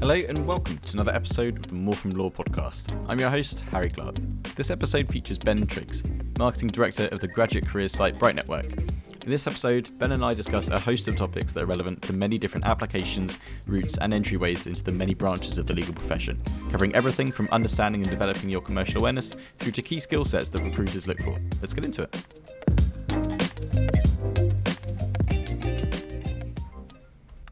[0.00, 2.96] Hello and welcome to another episode of the More From Law podcast.
[3.08, 4.14] I'm your host, Harry Clark.
[4.54, 6.04] This episode features Ben Triggs,
[6.38, 8.66] Marketing Director of the graduate careers site Bright Network.
[8.66, 12.12] In this episode, Ben and I discuss a host of topics that are relevant to
[12.12, 16.40] many different applications, routes, and entryways into the many branches of the legal profession,
[16.70, 20.62] covering everything from understanding and developing your commercial awareness through to key skill sets that
[20.62, 21.36] recruiters look for.
[21.60, 22.24] Let's get into it.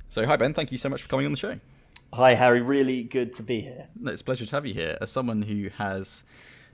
[0.08, 1.58] So, hi Ben, thank you so much for coming on the show.
[2.16, 2.62] Hi, Harry.
[2.62, 3.88] Really good to be here.
[4.06, 4.96] It's a pleasure to have you here.
[5.02, 6.24] As someone who has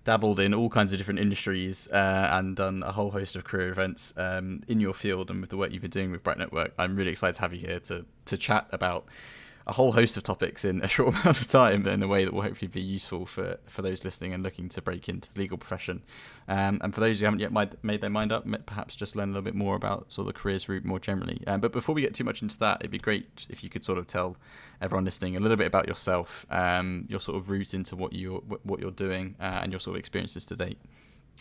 [0.04, 3.70] dabbled in all kinds of different industries uh, and done a whole host of career
[3.70, 6.72] events um, in your field and with the work you've been doing with Bright Network,
[6.78, 9.06] I'm really excited to have you here to to chat about
[9.66, 12.32] a whole host of topics in a short amount of time in a way that
[12.32, 15.58] will hopefully be useful for, for those listening and looking to break into the legal
[15.58, 16.02] profession.
[16.48, 19.32] Um, and for those who haven't yet made their mind up, perhaps just learn a
[19.32, 21.42] little bit more about sort of the careers route more generally.
[21.46, 23.84] Um, but before we get too much into that, it'd be great if you could
[23.84, 24.36] sort of tell
[24.80, 28.40] everyone listening a little bit about yourself, um, your sort of route into what you're
[28.62, 30.78] what you're doing, uh, and your sort of experiences to date.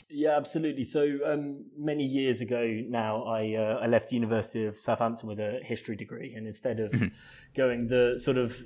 [0.10, 0.84] Yeah, absolutely.
[0.84, 5.60] So um, many years ago now, I uh, I left University of Southampton with a
[5.64, 7.08] history degree, and instead of mm-hmm.
[7.56, 8.66] going the sort of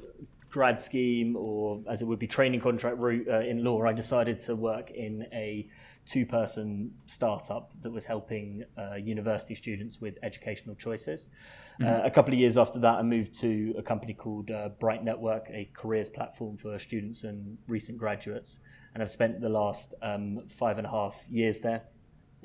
[0.50, 4.40] grad scheme or as it would be training contract route uh, in law, I decided
[4.42, 5.68] to work in a
[6.06, 11.30] two person startup that was helping uh, university students with educational choices.
[11.80, 12.04] Mm-hmm.
[12.04, 15.04] Uh, a couple of years after that, I moved to a company called uh, Bright
[15.04, 18.60] Network, a careers platform for students and recent graduates
[18.96, 21.84] and I've spent the last um, five and a half years there.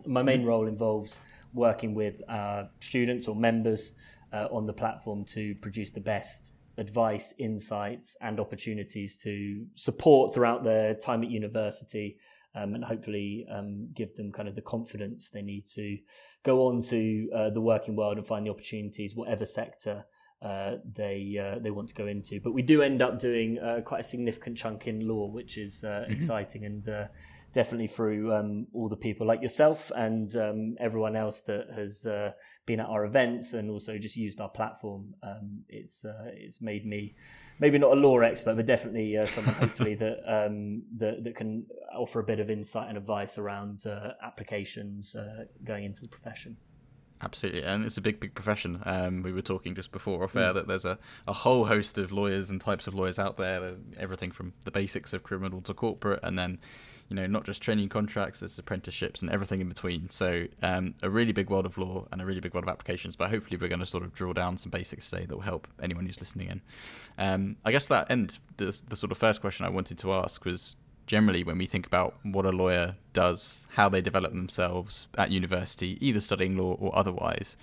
[0.05, 1.21] My main role involves
[1.55, 3.95] working with uh, students or members
[4.33, 10.65] uh, on the platform to produce the best advice, insights, and opportunities to support throughout
[10.65, 12.19] their time at university.
[12.53, 15.99] Um, and hopefully um, give them kind of the confidence they need to
[16.43, 20.05] go on to uh, the working world and find the opportunities, whatever sector
[20.43, 22.41] uh, they uh, they want to go into.
[22.41, 25.85] But we do end up doing uh, quite a significant chunk in law, which is
[25.85, 26.13] uh, mm-hmm.
[26.13, 27.07] exciting and uh,
[27.53, 32.33] definitely through um, all the people like yourself and um, everyone else that has uh,
[32.67, 35.15] been at our events and also just used our platform.
[35.23, 37.15] Um, it's it's made me
[37.59, 42.21] maybe not a law expert, but definitely someone hopefully that, um, that that can offer
[42.21, 43.85] a bit of insight and advice around
[44.23, 45.17] applications
[45.65, 46.57] going into the profession.
[47.23, 48.83] Absolutely, and it's a big, big profession.
[48.87, 50.55] Um, we were talking just before off air mm.
[50.55, 53.75] that there's a, a whole host of lawyers and types of lawyers out there.
[53.99, 56.59] Everything from the basics of criminal to corporate, and then
[57.11, 60.09] you know not just training contracts, there's apprenticeships and everything in between.
[60.09, 63.17] So um, a really big world of law and a really big world of applications.
[63.17, 65.69] But hopefully, we're going to sort of drill down some basics today that will help
[65.83, 66.61] anyone who's listening in.
[67.19, 70.45] Um, I guess that end the the sort of first question I wanted to ask
[70.45, 70.77] was
[71.07, 75.99] generally when we think about what a lawyer does, how they develop themselves at university,
[76.01, 77.57] either studying law or otherwise.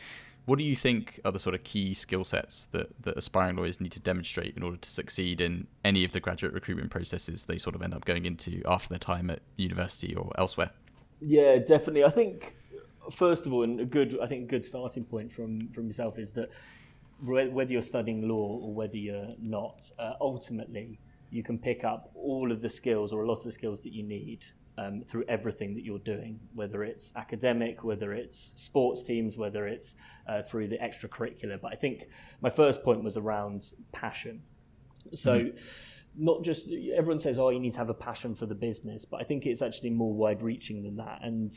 [0.47, 3.81] What do you think are the sort of key skill sets that, that aspiring lawyers
[3.81, 7.57] need to demonstrate in order to succeed in any of the graduate recruitment processes they
[7.57, 10.69] sort of end up going into after their time at university or elsewhere?
[11.19, 12.05] Yeah, definitely.
[12.05, 12.55] I think
[13.11, 16.17] first of all, and a good, I think a good starting point from from yourself
[16.17, 16.49] is that
[17.21, 20.97] whether you're studying law or whether you're not, uh, ultimately
[21.29, 23.91] you can pick up all of the skills or a lot of the skills that
[23.91, 24.45] you need
[24.77, 29.95] um, through everything that you're doing, whether it's academic, whether it's sports teams, whether it's
[30.27, 31.59] uh, through the extracurricular.
[31.59, 32.07] But I think
[32.41, 34.43] my first point was around passion.
[35.13, 36.23] So, mm-hmm.
[36.23, 39.21] not just everyone says, oh, you need to have a passion for the business, but
[39.21, 41.19] I think it's actually more wide reaching than that.
[41.23, 41.51] And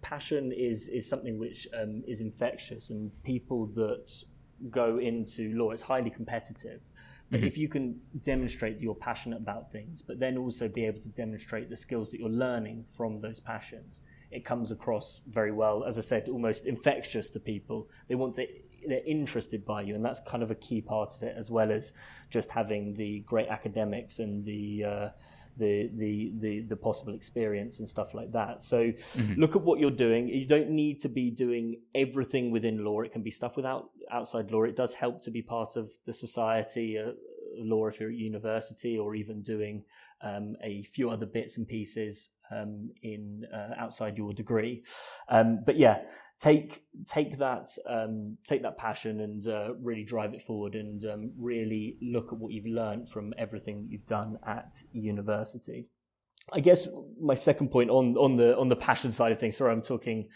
[0.00, 4.10] passion is, is something which um, is infectious, and people that
[4.70, 6.80] go into law, it's highly competitive
[7.32, 7.44] Mm-hmm.
[7.44, 11.08] If you can demonstrate that you're passionate about things, but then also be able to
[11.08, 15.84] demonstrate the skills that you're learning from those passions, it comes across very well.
[15.84, 17.88] As I said, almost infectious to people.
[18.08, 18.46] They want to,
[18.86, 21.72] they're interested by you, and that's kind of a key part of it, as well
[21.72, 21.92] as
[22.30, 25.08] just having the great academics and the uh,
[25.56, 28.62] the, the the the possible experience and stuff like that.
[28.62, 29.40] So mm-hmm.
[29.40, 30.28] look at what you're doing.
[30.28, 33.02] You don't need to be doing everything within law.
[33.02, 34.62] It can be stuff without outside law.
[34.62, 36.98] It does help to be part of the society.
[36.98, 37.12] Uh,
[37.58, 39.84] law if you're at university or even doing
[40.22, 44.82] um, a few other bits and pieces um, in uh, outside your degree
[45.28, 46.00] um, but yeah
[46.42, 51.32] take take that um, take that passion and uh, really drive it forward and um,
[51.38, 55.91] really look at what you've learned from everything you've done at university.
[56.52, 56.88] I guess
[57.20, 59.56] my second point on on the on the passion side of things.
[59.56, 60.28] Sorry, I'm talking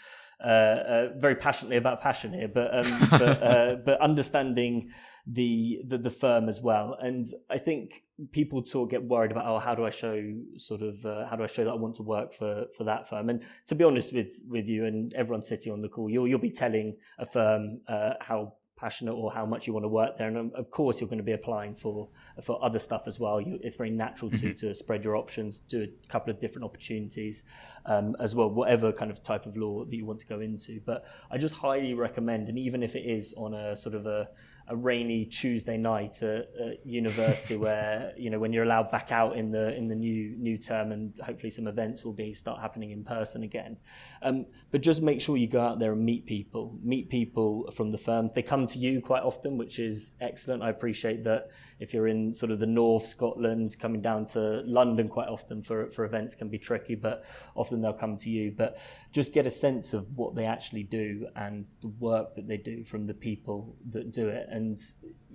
[0.42, 4.90] uh, uh, very passionately about passion here, but um, but, uh, but understanding
[5.26, 6.96] the, the, the firm as well.
[7.00, 10.22] And I think people talk get worried about oh how do I show
[10.56, 13.08] sort of uh, how do I show that I want to work for for that
[13.08, 13.30] firm.
[13.30, 16.38] And to be honest with with you and everyone sitting on the call, you'll you'll
[16.38, 20.28] be telling a firm uh, how passionate or how much you want to work there.
[20.28, 22.08] And um, of course, you're going to be applying for
[22.42, 23.40] for other stuff as well.
[23.40, 24.66] You, it's very natural to mm-hmm.
[24.66, 27.44] to spread your options, do a couple of different opportunities
[27.86, 30.80] um, as well, whatever kind of type of law that you want to go into.
[30.84, 34.28] But I just highly recommend, and even if it is on a sort of a
[34.68, 39.36] a rainy Tuesday night at, at, university where you know when you're allowed back out
[39.36, 42.90] in the in the new new term and hopefully some events will be start happening
[42.90, 43.76] in person again.
[44.22, 47.90] Um, but just make sure you go out there and meet people, meet people from
[47.90, 48.32] the firms.
[48.34, 50.62] They come to you quite often, which is excellent.
[50.62, 55.08] I appreciate that if you're in sort of the north Scotland, coming down to London
[55.08, 57.24] quite often for for events can be tricky, but
[57.54, 58.52] often they'll come to you.
[58.52, 58.78] But
[59.12, 62.84] just get a sense of what they actually do and the work that they do
[62.84, 64.78] from the people that do it and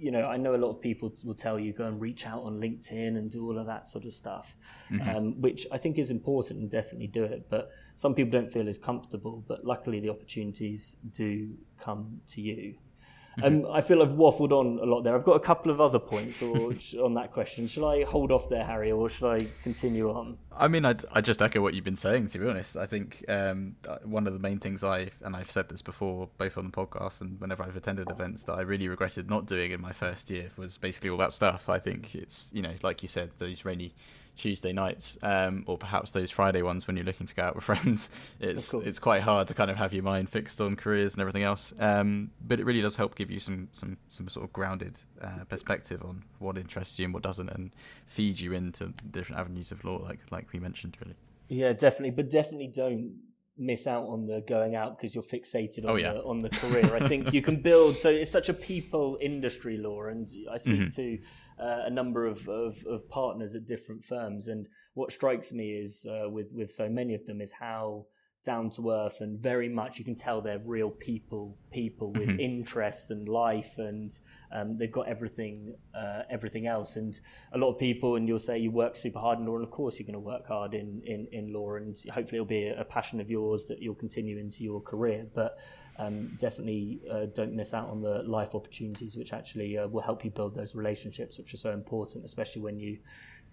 [0.02, 2.42] you know, I know a lot of people will tell you go and reach out
[2.44, 4.56] on LinkedIn and do all of that sort of stuff,
[4.90, 5.16] mm-hmm.
[5.16, 7.48] um, which I think is important and definitely do it.
[7.50, 9.44] But some people don't feel as comfortable.
[9.48, 12.76] But luckily, the opportunities do come to you.
[13.42, 15.16] Um, I feel I've waffled on a lot there.
[15.16, 16.74] I've got a couple of other points or,
[17.04, 17.68] on that question.
[17.68, 20.38] Shall I hold off there, Harry, or should I continue on?
[20.56, 22.76] I mean, I'd, i just echo what you've been saying, to be honest.
[22.76, 26.30] I think um, uh, one of the main things I, and I've said this before,
[26.38, 29.72] both on the podcast and whenever I've attended events, that I really regretted not doing
[29.72, 31.70] in my first year was basically all that stuff.
[31.70, 33.94] I think it's, you know, like you said, those rainy
[34.38, 37.64] Tuesday nights, um, or perhaps those Friday ones when you're looking to go out with
[37.72, 38.10] friends.
[38.40, 41.44] It's it's quite hard to kind of have your mind fixed on careers and everything
[41.44, 41.74] else.
[41.80, 45.46] Um, but it really does help give you some some some sort of grounded uh,
[45.48, 47.72] perspective on what interests you and what doesn't, and
[48.06, 51.16] feed you into different avenues of law, like like we mentioned, really.
[51.48, 53.16] Yeah, definitely, but definitely don't
[53.58, 56.14] miss out on the going out because you're fixated on oh, yeah.
[56.14, 56.96] the on the career.
[56.96, 57.98] I think you can build.
[57.98, 60.90] So it's such a people industry law, and I speak mm-hmm.
[60.90, 61.20] to
[61.60, 66.08] uh, a number of, of, of partners at different firms, and what strikes me is
[66.10, 68.06] uh, with with so many of them is how
[68.44, 72.40] down to earth and very much you can tell they're real people people with mm-hmm.
[72.40, 74.20] interests and life and
[74.52, 77.20] um, they've got everything uh, everything else and
[77.54, 79.70] a lot of people and you'll say you work super hard in law and of
[79.70, 82.86] course you're going to work hard in, in, in law and hopefully it'll be a,
[82.92, 85.58] passion of yours that you'll continue into your career but
[85.98, 90.26] um, definitely uh, don't miss out on the life opportunities which actually uh, will help
[90.26, 92.98] you build those relationships which are so important especially when you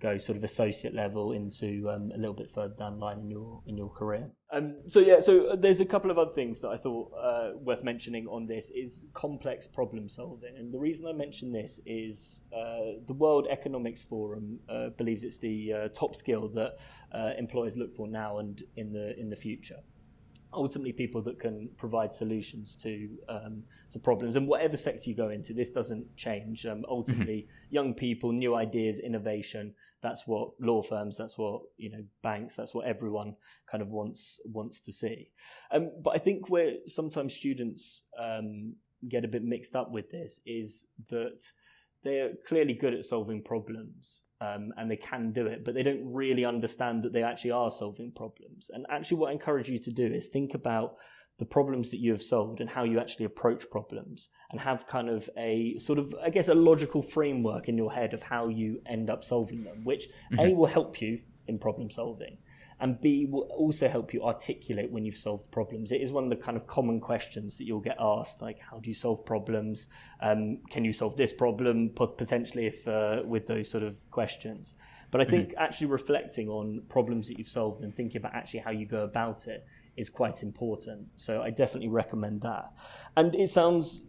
[0.00, 3.30] go sort of associate level into um, a little bit further down the line in
[3.30, 4.30] your in your career.
[4.50, 7.50] Um, so yeah, so uh, there's a couple of other things that I thought uh,
[7.56, 12.42] worth mentioning on this is complex problem solving, and the reason I mention this is
[12.52, 16.78] uh, the World Economics Forum uh, believes it's the uh, top skill that
[17.12, 19.80] uh, employers look for now and in the in the future
[20.58, 23.62] ultimately people that can provide solutions to um,
[23.92, 24.36] to problems.
[24.36, 26.66] And whatever sector you go into, this doesn't change.
[26.66, 27.74] Um, ultimately, mm-hmm.
[27.74, 29.74] young people, new ideas, innovation.
[30.02, 31.16] That's what law firms.
[31.16, 32.56] That's what you know banks.
[32.56, 33.36] That's what everyone
[33.70, 35.30] kind of wants wants to see.
[35.70, 38.74] Um, but I think where sometimes students um,
[39.08, 41.40] get a bit mixed up with this is that
[42.04, 46.02] they're clearly good at solving problems um, and they can do it, but they don't
[46.04, 48.70] really understand that they actually are solving problems.
[48.72, 50.94] And actually, what I encourage you to do is think about
[51.38, 55.08] the problems that you have solved and how you actually approach problems and have kind
[55.08, 58.80] of a sort of, I guess, a logical framework in your head of how you
[58.86, 60.40] end up solving them, which mm-hmm.
[60.40, 62.38] A will help you in problem solving
[62.80, 65.90] and B will also help you articulate when you've solved problems.
[65.90, 68.78] It is one of the kind of common questions that you'll get asked, like how
[68.78, 69.88] do you solve problems?
[70.20, 74.74] Um, can you solve this problem potentially if uh, with those sort of questions?
[75.10, 75.30] But I mm-hmm.
[75.30, 75.62] think mm-hmm.
[75.62, 79.48] actually reflecting on problems that you've solved and thinking about actually how you go about
[79.48, 79.66] it
[79.96, 81.08] is quite important.
[81.16, 82.72] So I definitely recommend that.
[83.16, 84.04] And it sounds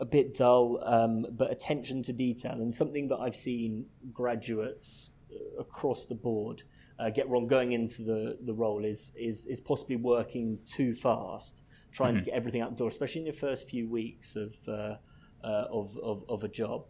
[0.00, 5.60] a bit dull, um, but attention to detail and something that I've seen graduates uh,
[5.60, 6.64] across the board
[6.98, 11.62] uh, get wrong going into the, the role is, is, is possibly working too fast,
[11.92, 12.18] trying mm-hmm.
[12.18, 14.96] to get everything out the door, especially in your first few weeks of, uh,
[15.42, 16.86] uh, of, of, of a job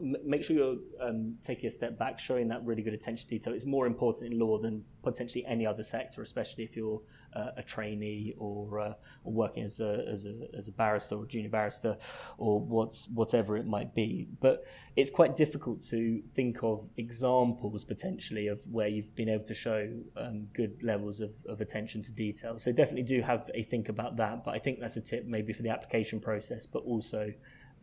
[0.00, 3.52] make sure you're um, taking a step back, showing that really good attention to detail.
[3.54, 7.00] It's more important in law than potentially any other sector, especially if you're
[7.34, 8.92] uh, a trainee or, uh,
[9.24, 11.96] or working as a, as, a, as a barrister or junior barrister
[12.38, 14.28] or what's, whatever it might be.
[14.40, 14.64] But
[14.96, 19.88] it's quite difficult to think of examples potentially of where you've been able to show
[20.16, 22.58] um, good levels of, of attention to detail.
[22.58, 24.44] So definitely do have a think about that.
[24.44, 27.32] But I think that's a tip maybe for the application process, but also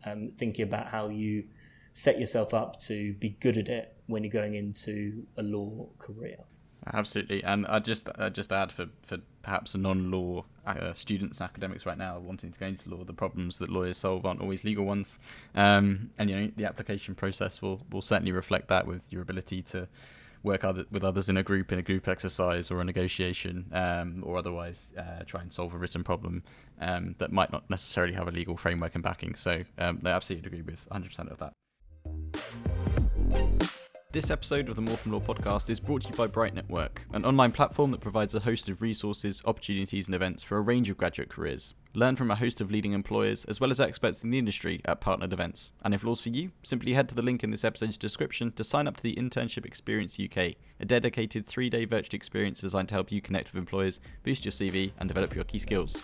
[0.04, 1.44] um, thinking about how you
[1.94, 6.38] set yourself up to be good at it when you're going into a law career.
[6.92, 11.86] Absolutely, and I just I just add for for perhaps a non-law uh, students, academics
[11.86, 14.84] right now wanting to go into law, the problems that lawyers solve aren't always legal
[14.84, 15.18] ones,
[15.54, 19.62] um, and you know the application process will will certainly reflect that with your ability
[19.62, 19.88] to
[20.42, 24.22] work other, with others in a group in a group exercise or a negotiation, um,
[24.26, 26.42] or otherwise uh, try and solve a written problem
[26.82, 29.34] um, that might not necessarily have a legal framework and backing.
[29.36, 31.54] So um, I absolutely agree with 100% of that.
[34.14, 37.04] This episode of the More From Law podcast is brought to you by Bright Network,
[37.12, 40.88] an online platform that provides a host of resources, opportunities, and events for a range
[40.88, 41.74] of graduate careers.
[41.94, 45.00] Learn from a host of leading employers as well as experts in the industry at
[45.00, 45.72] partnered events.
[45.82, 48.62] And if law's for you, simply head to the link in this episode's description to
[48.62, 52.94] sign up to the Internship Experience UK, a dedicated three day virtual experience designed to
[52.94, 56.00] help you connect with employers, boost your CV, and develop your key skills.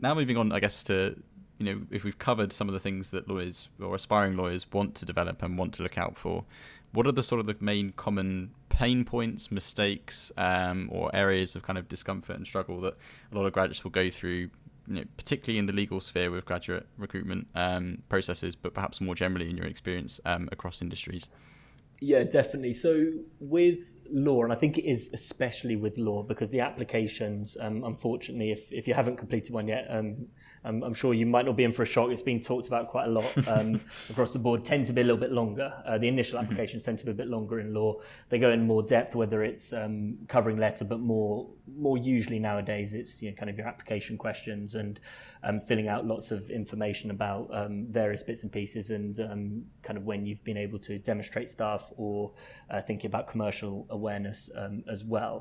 [0.00, 1.14] Now, moving on, I guess, to
[1.58, 4.94] you know, if we've covered some of the things that lawyers or aspiring lawyers want
[4.96, 6.44] to develop and want to look out for,
[6.92, 11.62] what are the sort of the main common pain points, mistakes, um, or areas of
[11.62, 12.96] kind of discomfort and struggle that
[13.32, 14.50] a lot of graduates will go through,
[14.86, 19.14] you know, particularly in the legal sphere with graduate recruitment um, processes, but perhaps more
[19.14, 21.30] generally in your experience um, across industries?
[22.00, 22.72] Yeah, definitely.
[22.72, 27.84] So with law, and I think it is especially with law because the applications, um,
[27.84, 30.28] unfortunately, if, if you haven't completed one yet, um,
[30.64, 32.10] I'm, I'm, sure you might not be in for a shock.
[32.10, 33.80] It's being talked about quite a lot um,
[34.10, 34.64] across the board.
[34.64, 35.72] Tend to be a little bit longer.
[35.86, 36.44] Uh, the initial mm-hmm.
[36.44, 37.96] applications tend to be a bit longer in law.
[38.28, 42.94] They go in more depth, whether it's um, covering letter, but more more usually nowadays
[42.94, 45.00] it's you know, kind of your application questions and
[45.42, 49.18] um, filling out lots of information about um, various bits and pieces and
[49.82, 52.32] kind of when you've been able to demonstrate stuff or
[52.70, 55.36] uh, thinking about commercial awareness um, as well.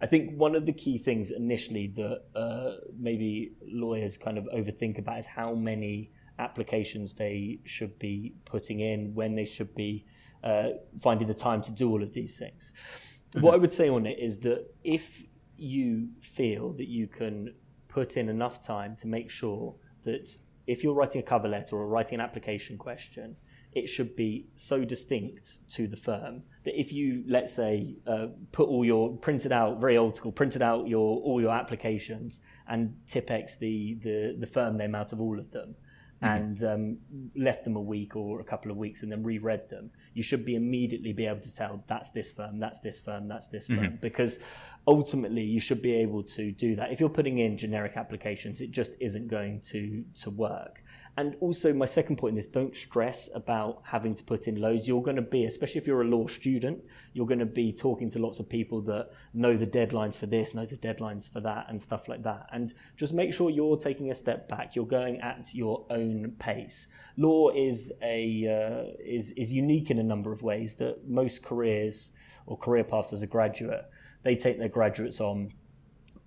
[0.00, 2.72] I think one of the key things initially that uh,
[3.08, 9.14] maybe lawyers kind of overthink about is how many applications they should be putting in,
[9.14, 10.04] when they should be
[10.44, 10.70] uh,
[11.00, 12.72] finding the time to do all of these things.
[12.72, 13.40] Mm-hmm.
[13.44, 15.24] What I would say on it is that if
[15.56, 17.54] you feel that you can
[17.88, 20.28] put in enough time to make sure that
[20.66, 23.36] if you're writing a cover letter or writing an application question,
[23.76, 28.66] it should be so distinct to the firm that if you let's say uh, put
[28.68, 33.58] all your printed out very old school printed out your all your applications and Tipp-Ex
[33.58, 35.74] the the the firm name out of all of them
[36.22, 36.24] mm-hmm.
[36.24, 36.98] and um,
[37.36, 40.46] left them a week or a couple of weeks and then reread them you should
[40.46, 43.78] be immediately be able to tell that's this firm that's this firm that's this firm
[43.78, 43.96] mm-hmm.
[43.96, 44.38] because
[44.86, 48.70] ultimately you should be able to do that if you're putting in generic applications it
[48.70, 50.82] just isn't going to to work
[51.18, 54.86] and also, my second point is don't stress about having to put in loads.
[54.86, 58.10] You're going to be, especially if you're a law student, you're going to be talking
[58.10, 61.66] to lots of people that know the deadlines for this, know the deadlines for that,
[61.70, 62.48] and stuff like that.
[62.52, 64.76] And just make sure you're taking a step back.
[64.76, 66.88] You're going at your own pace.
[67.16, 72.10] Law is a uh, is is unique in a number of ways that most careers
[72.44, 73.86] or career paths as a graduate
[74.26, 75.52] they take their graduates on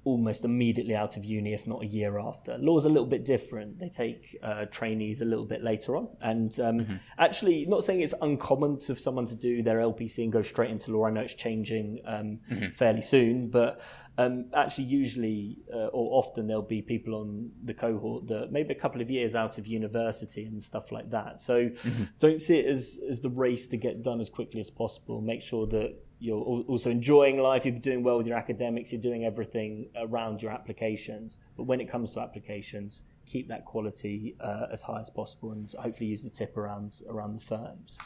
[0.05, 2.57] almost immediately out of uni, if not a year after.
[2.57, 3.79] Law's a little bit different.
[3.79, 6.07] They take uh, trainees a little bit later on.
[6.21, 6.95] And um, mm-hmm.
[7.17, 10.91] actually, not saying it's uncommon for someone to do their LPC and go straight into
[10.91, 11.05] law.
[11.05, 12.69] I know it's changing um, mm-hmm.
[12.69, 13.81] fairly soon, but
[14.17, 18.79] um, actually, usually uh, or often there'll be people on the cohort that maybe a
[18.79, 21.41] couple of years out of university and stuff like that.
[21.41, 22.03] So mm-hmm.
[22.19, 25.21] don't see it as, as the race to get done as quickly as possible.
[25.21, 29.23] Make sure that you're also enjoying life, you're doing well with your academics, you're doing
[29.25, 31.39] everything around your applications.
[31.55, 35.71] But when it comes to applications, keep that quality uh, as high as possible and
[35.79, 37.99] hopefully use the tip around around the firms.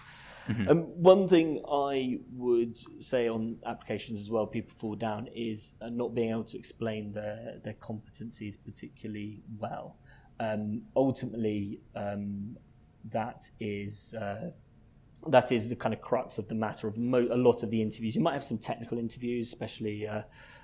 [0.48, 0.70] Mm-hmm.
[0.70, 5.90] Um, one thing I would say on applications as well, people fall down is uh,
[5.90, 9.96] not being able to explain their their competencies particularly well.
[10.40, 12.58] Um, ultimately, um,
[13.10, 14.52] that is uh,
[15.28, 17.82] that is the kind of crux of the matter of mo- a lot of the
[17.82, 18.16] interviews.
[18.16, 20.24] You might have some technical interviews, especially uh,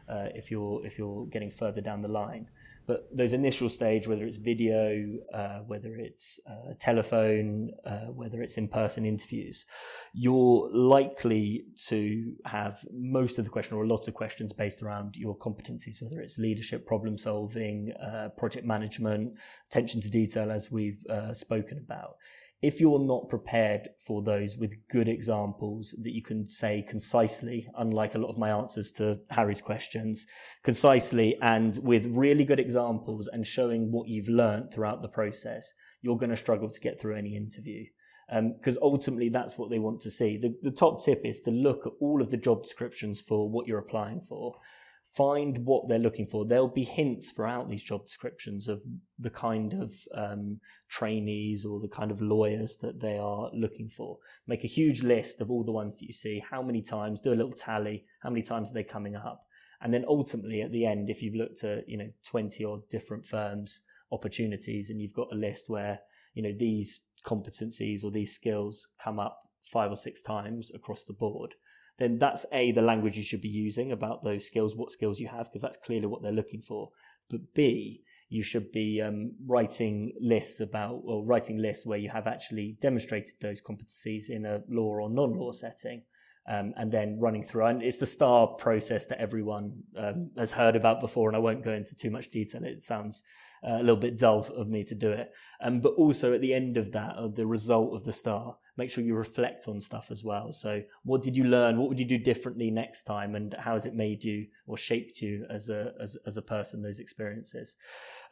[0.10, 2.50] uh, if you're if you're getting further down the line.
[2.88, 8.58] But those initial stage, whether it's video, uh, whether it's uh, telephone, uh, whether it's
[8.58, 9.66] in-person interviews,
[10.12, 15.16] you're likely to have most of the question or a lot of questions based around
[15.18, 19.38] your competencies, whether it's leadership, problem solving, uh, project management,
[19.70, 22.16] attention to detail, as we've spoken about
[22.62, 28.16] if you're not prepared for those with good examples that you can say concisely, unlike
[28.16, 30.26] a lot of my answers to Harry's questions,
[30.64, 36.18] concisely and with really good examples and showing what you've learned throughout the process, you're
[36.18, 37.86] going to struggle to get through any interview.
[38.30, 40.38] Because um, ultimately, that's what they want to see.
[40.38, 43.66] The, the top tip is to look at all of the job descriptions for what
[43.66, 44.56] you're applying for
[45.04, 46.46] find what they're looking for.
[46.46, 48.84] There'll be hints throughout these job descriptions of
[49.18, 54.18] the kind of um, trainees or the kind of lawyers that they are looking for.
[54.48, 56.44] Make a huge list of all the ones that you see.
[56.50, 57.22] How many times?
[57.22, 58.06] Do a little tally.
[58.22, 59.42] How many times are they coming up?
[59.82, 63.26] And then ultimately at the end, if you've looked at, you know, 20 or different
[63.26, 66.00] firms, opportunities, and you've got a list where,
[66.34, 71.14] you know, these competencies or these skills come up five or six times across the
[71.14, 71.56] board,
[72.00, 75.28] then that's A, the language you should be using about those skills, what skills you
[75.28, 76.90] have, because that's clearly what they're looking for.
[77.30, 82.28] But B, you should be um, writing lists about, or writing lists where you have
[82.28, 86.04] actually demonstrated those competencies in a law or non law setting
[86.48, 87.66] um, and then running through.
[87.66, 91.64] And it's the STAR process that everyone um, has heard about before, and I won't
[91.64, 92.64] go into too much detail.
[92.64, 93.24] It sounds
[93.64, 95.32] uh, a little bit dull of me to do it.
[95.62, 98.90] Um, but also at the end of that, of the result of the STAR, make
[98.90, 100.52] sure you reflect on stuff as well.
[100.52, 101.78] So, what did you learn?
[101.78, 103.36] What would you do differently next time?
[103.36, 106.82] And how has it made you or shaped you as a as, as a person?
[106.82, 107.76] Those experiences.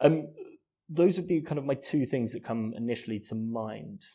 [0.00, 0.28] Um,
[0.88, 4.06] those would be kind of my two things that come initially to mind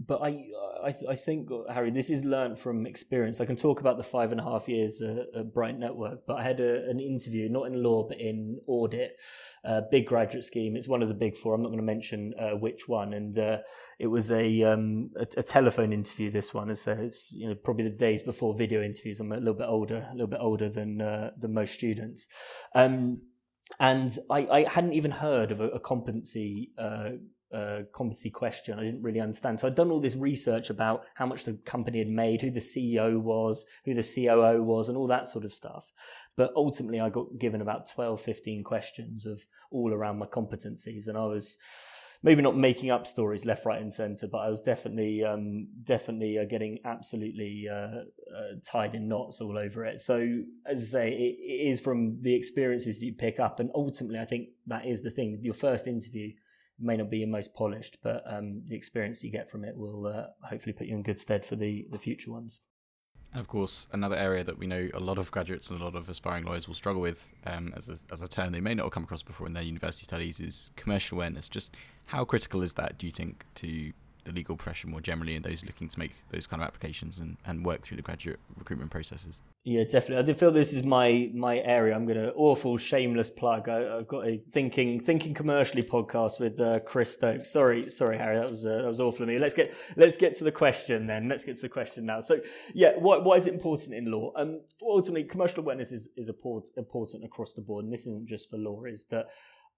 [0.00, 0.46] but I,
[0.84, 3.40] I, I think Harry, this is learned from experience.
[3.40, 6.42] I can talk about the five and a half years at Bright Network, but I
[6.42, 9.20] had a, an interview, not in law, but in audit,
[9.64, 10.76] a big graduate scheme.
[10.76, 11.54] It's one of the big four.
[11.54, 13.58] I'm not going to mention uh, which one, and uh,
[13.98, 16.30] it was a, um, a, a telephone interview.
[16.30, 19.20] This one, it's, uh, it's you know probably the days before video interviews.
[19.20, 22.28] I'm a little bit older, a little bit older than uh, than most students.
[22.74, 23.22] Um,
[23.80, 27.10] and I, I, hadn't even heard of a, a competency uh,
[27.92, 28.78] competency question.
[28.78, 29.60] I didn't really understand.
[29.60, 32.60] So I'd done all this research about how much the company had made, who the
[32.60, 35.92] CEO was, who the COO was, and all that sort of stuff.
[36.36, 41.06] But ultimately, I got given about 12, 15 questions of all around my competencies.
[41.06, 41.58] And I was
[42.24, 46.38] maybe not making up stories left, right, and centre, but I was definitely, um, definitely
[46.38, 50.00] uh, getting absolutely uh, uh, tied in knots all over it.
[50.00, 53.60] So, as I say, it, it is from the experiences you pick up.
[53.60, 55.38] And ultimately, I think that is the thing.
[55.42, 56.32] Your first interview,
[56.78, 60.06] may not be your most polished, but um, the experience you get from it will
[60.06, 62.60] uh, hopefully put you in good stead for the, the future ones.
[63.32, 65.96] And of course, another area that we know a lot of graduates and a lot
[65.96, 68.84] of aspiring lawyers will struggle with, um, as, a, as a term they may not
[68.84, 71.48] have come across before in their university studies, is commercial awareness.
[71.48, 71.76] Just
[72.06, 73.92] how critical is that, do you think, to
[74.24, 77.36] the legal profession more generally and those looking to make those kind of applications and,
[77.46, 79.40] and work through the graduate recruitment processes?
[79.64, 80.18] Yeah, definitely.
[80.18, 81.94] I do feel this is my my area.
[81.94, 83.68] I'm going to awful shameless plug.
[83.68, 87.50] I, have got a thinking thinking commercially podcast with uh, Chris Stokes.
[87.50, 88.36] Sorry, sorry, Harry.
[88.36, 89.38] That was uh, that was awful of me.
[89.38, 91.28] Let's get let's get to the question then.
[91.28, 92.20] Let's get to the question now.
[92.20, 92.40] So
[92.74, 94.32] yeah, what why is it important in law?
[94.36, 98.58] Um, ultimately, commercial awareness is is important across the board, and this isn't just for
[98.58, 98.84] law.
[98.84, 99.28] Is that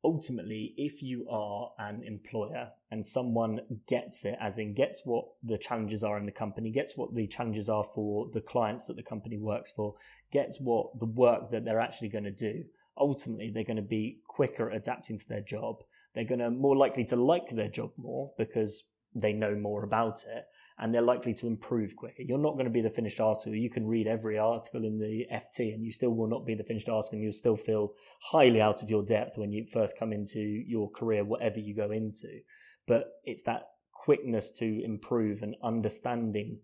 [0.07, 5.59] ultimately, if you are an employer and someone gets it, as in gets what the
[5.59, 9.03] challenges are in the company, gets what the challenges are for the clients that the
[9.03, 9.97] company works for,
[10.31, 12.65] gets what the work that they're actually going to do,
[12.97, 15.83] ultimately they're going to be quicker at adapting to their job.
[16.15, 20.23] They're going to more likely to like their job more because they know more about
[20.23, 20.45] it
[20.79, 22.23] and they're likely to improve quicker.
[22.23, 23.55] You're not going to be the finished article.
[23.55, 26.65] You can read every article in the FT and you still will not be the
[26.65, 30.13] finished article and you'll still feel highly out of your depth when you first come
[30.13, 32.41] into your career, whatever you go into.
[32.87, 33.63] But it's that
[33.93, 36.61] quickness to improve and understanding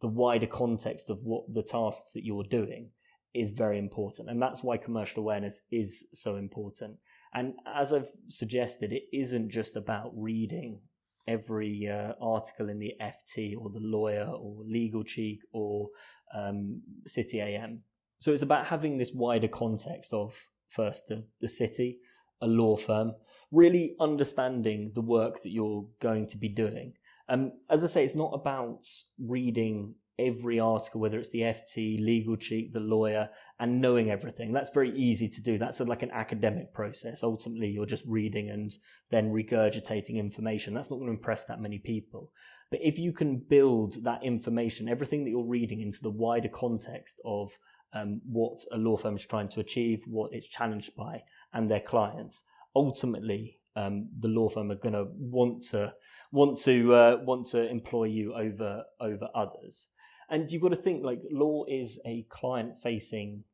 [0.00, 2.90] the wider context of what the tasks that you're doing
[3.34, 4.30] is very important.
[4.30, 6.98] And that's why commercial awareness is so important.
[7.34, 10.80] And as I've suggested, it isn't just about reading
[11.26, 15.88] every uh, article in the FT or the lawyer or legal cheek or
[16.34, 17.82] um, City AM.
[18.18, 21.98] So it's about having this wider context of first the, the city,
[22.40, 23.12] a law firm,
[23.50, 26.94] really understanding the work that you're going to be doing.
[27.28, 28.86] Um, as I say, it's not about
[29.18, 33.28] reading every article, whether it's the FT, legal cheek, the lawyer,
[33.58, 34.52] and knowing everything.
[34.52, 35.58] That's very easy to do.
[35.58, 37.22] That's like an academic process.
[37.22, 38.70] Ultimately, you're just reading and
[39.10, 40.74] then regurgitating information.
[40.74, 42.32] That's not going to impress that many people.
[42.70, 47.20] But if you can build that information, everything that you're reading into the wider context
[47.24, 47.58] of
[47.92, 51.80] um, what a law firm is trying to achieve, what it's challenged by, and their
[51.80, 52.44] clients,
[52.76, 55.94] ultimately, um, the law firm are going to want to
[56.32, 59.88] want to uh, want to employ you over over others.
[60.30, 63.44] And you've got to think like law is a client facing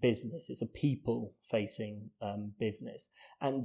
[0.00, 0.50] business.
[0.50, 3.10] It's a people facing um, business.
[3.40, 3.64] And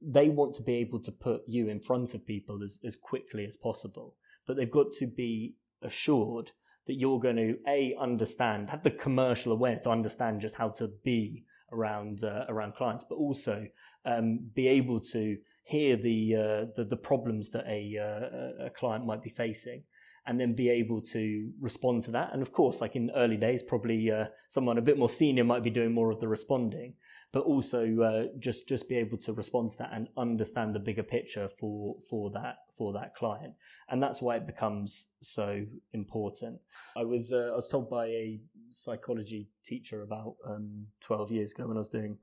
[0.00, 3.44] they want to be able to put you in front of people as, as quickly
[3.46, 4.16] as possible.
[4.46, 6.52] But they've got to be assured
[6.86, 10.88] that you're going to a understand, have the commercial awareness to understand just how to
[11.04, 13.66] be around uh, around clients, but also
[14.04, 19.06] um, be able to hear the, uh, the, the problems that a uh, a client
[19.06, 19.84] might be facing,
[20.26, 22.32] and then be able to respond to that.
[22.32, 25.62] And of course, like in early days, probably uh, someone a bit more senior might
[25.62, 26.94] be doing more of the responding,
[27.32, 31.02] but also uh, just just be able to respond to that and understand the bigger
[31.02, 33.54] picture for for that for that client.
[33.88, 36.60] And that's why it becomes so important.
[36.96, 41.66] I was uh, I was told by a psychology teacher about um, 12 years ago
[41.66, 42.18] when I was doing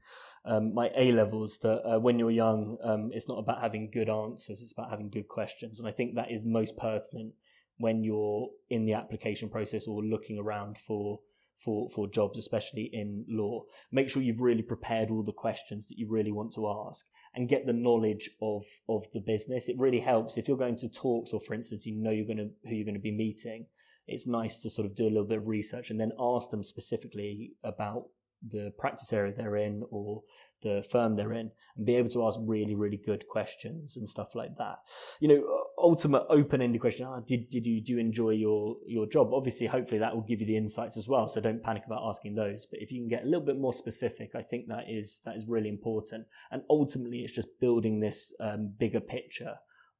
[0.45, 4.09] um, my A levels that uh, when you're young, um, it's not about having good
[4.09, 5.79] answers, it's about having good questions.
[5.79, 7.33] And I think that is most pertinent
[7.79, 11.19] when you're in the application process or looking around for
[11.57, 13.63] for for jobs, especially in law.
[13.91, 17.49] Make sure you've really prepared all the questions that you really want to ask and
[17.49, 19.67] get the knowledge of of the business.
[19.67, 22.37] It really helps if you're going to talks or for instance you know you're going
[22.37, 23.67] to who you're going to be meeting.
[24.07, 26.63] It's nice to sort of do a little bit of research and then ask them
[26.63, 28.05] specifically about
[28.47, 30.23] the practice area they're in or
[30.61, 34.33] the firm they're in and be able to ask really really good questions and stuff
[34.33, 34.77] like that
[35.19, 35.43] you know
[35.81, 39.99] ultimate open-ended question ah, did, did you do you enjoy your your job obviously hopefully
[39.99, 42.79] that will give you the insights as well so don't panic about asking those but
[42.81, 45.47] if you can get a little bit more specific i think that is that is
[45.47, 49.55] really important and ultimately it's just building this um, bigger picture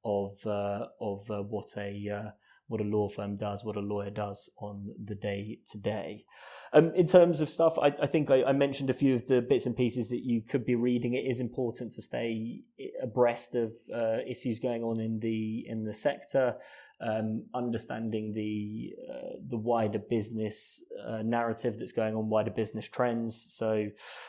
[0.05, 2.29] of uh, of uh, what a uh,
[2.69, 6.23] what a law firm does, what a lawyer does on the day to day.
[6.71, 9.41] Um, in terms of stuff, I, I think I, I, mentioned a few of the
[9.41, 11.15] bits and pieces that you could be reading.
[11.15, 12.61] It is important to stay
[13.01, 16.57] abreast of uh, issues going on in the in the sector
[17.01, 23.41] um, understanding the uh, the wider business uh, narrative that's going on, wider business trends.
[23.53, 23.85] So,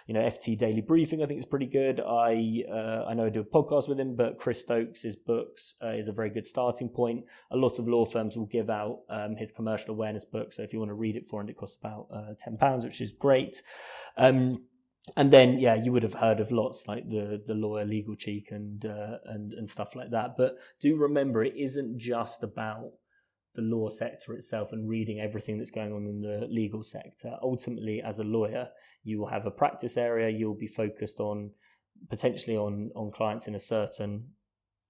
[0.06, 2.00] you know, FT Daily Briefing I think is pretty good.
[2.00, 5.88] I uh, I know I do a podcast with him, but Chris Stokes' books uh,
[5.88, 7.24] is a very good starting point.
[7.50, 10.72] A lot of law firms will give out um, his commercial awareness book, so if
[10.72, 13.12] you want to read it for him, it costs about uh, ten pounds, which is
[13.12, 13.62] great.
[14.16, 14.62] Um,
[15.16, 18.48] and then yeah, you would have heard of lots like the the lawyer legal cheek
[18.50, 20.36] and uh, and and stuff like that.
[20.36, 22.92] But do remember, it isn't just about
[23.54, 27.36] the law sector itself and reading everything that's going on in the legal sector.
[27.42, 28.68] Ultimately, as a lawyer,
[29.02, 30.28] you will have a practice area.
[30.28, 31.50] You'll be focused on
[32.08, 34.30] potentially on on clients in a certain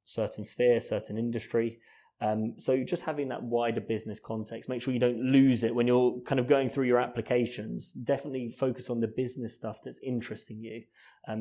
[0.05, 1.79] certain sphere, certain industry.
[2.23, 5.87] Um, so just having that wider business context, make sure you don't lose it when
[5.87, 7.93] you're kind of going through your applications.
[7.93, 10.83] Definitely focus on the business stuff that's interesting you,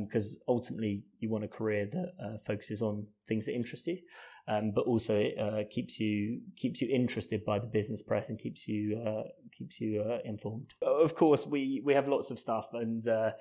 [0.03, 3.97] because um, ultimately you want a career that uh, focuses on things that interest you
[4.49, 8.39] um, but also it uh, keeps you keeps you interested by the business press and
[8.39, 10.73] keeps you uh, keeps you uh, informed.
[10.81, 13.31] Of course, we we have lots of stuff, and uh,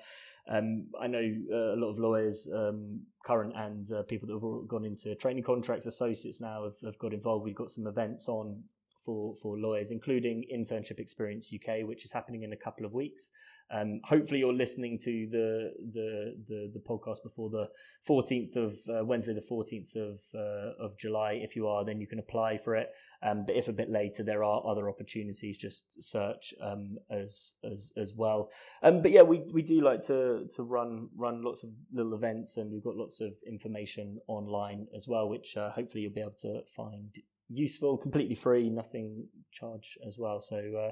[0.47, 4.85] um, I know uh, a lot of lawyers, um, current and people that have gone
[4.85, 7.43] into training contracts, associates now have, have got involved.
[7.43, 8.63] We've got some events on
[9.03, 13.31] for, for lawyers, including Internship Experience UK, which is happening in a couple of weeks.
[13.71, 17.69] Um, hopefully, you're listening to the, the the the, podcast before the
[18.07, 21.33] 14th of uh, Wednesday, the 14th of uh, of July.
[21.33, 22.89] If you are, then you can apply for it.
[23.21, 25.55] Um, but if a bit later, there are other opportunities.
[25.55, 28.49] Just search um, as as as well.
[28.81, 32.57] Um, but yeah, we, we do like to to run run lots of little events,
[32.57, 36.31] and we've got lots of information online as well, which uh, hopefully you'll be able
[36.39, 40.39] to find useful, completely free, nothing charge as well.
[40.39, 40.91] So, uh,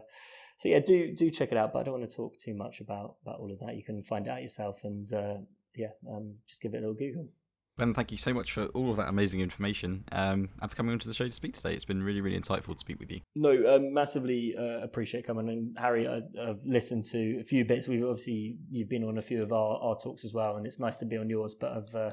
[0.58, 1.74] so yeah, do do check it out.
[1.74, 3.76] But I don't want to talk too much about about all of that.
[3.76, 5.38] You can find out yourself, and uh,
[5.76, 7.28] yeah, um, just give it a little Google.
[7.78, 10.94] Ben, thank you so much for all of that amazing information um, and for coming
[10.94, 11.74] onto the show to speak today.
[11.74, 13.22] It's been really, really insightful to speak with you.
[13.36, 15.48] No, um, massively uh, appreciate coming.
[15.48, 17.88] And Harry, I, have listened to a few bits.
[17.88, 20.80] We've obviously you've been on a few of our, our talks as well, and it's
[20.80, 21.54] nice to be on yours.
[21.54, 22.12] But I've uh,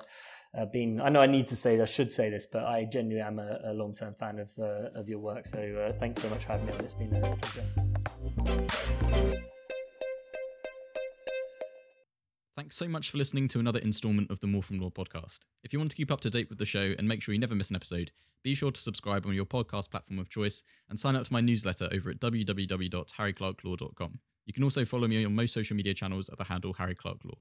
[0.56, 1.00] uh, been.
[1.00, 3.60] I know I need to say, I should say this, but I genuinely am a,
[3.64, 5.46] a long term fan of uh, of your work.
[5.46, 6.74] So uh, thanks so much for having me.
[6.80, 9.40] It's been a pleasure.
[12.64, 15.40] Thanks so much for listening to another installment of the More From Law podcast.
[15.62, 17.38] If you want to keep up to date with the show and make sure you
[17.38, 18.10] never miss an episode,
[18.42, 21.42] be sure to subscribe on your podcast platform of choice and sign up to my
[21.42, 24.18] newsletter over at www.harryclarklaw.com.
[24.46, 27.18] You can also follow me on most social media channels at the handle Harry Clark
[27.26, 27.36] Law.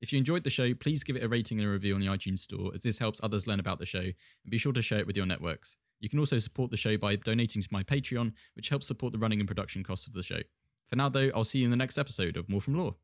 [0.00, 2.06] If you enjoyed the show, please give it a rating and a review on the
[2.06, 4.14] iTunes Store, as this helps others learn about the show, and
[4.48, 5.76] be sure to share it with your networks.
[6.00, 9.18] You can also support the show by donating to my Patreon, which helps support the
[9.18, 10.40] running and production costs of the show.
[10.88, 12.96] For now, though, I'll see you in the next episode of More From Law.